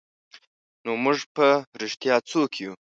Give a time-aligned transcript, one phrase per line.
[0.83, 1.47] نو موږ په
[1.81, 2.73] رښتیا څوک یو؟